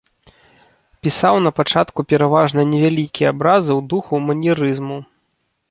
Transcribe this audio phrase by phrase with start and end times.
[1.07, 4.97] Пісаў напачатку пераважна невялікія абразы ў духу маньерызму.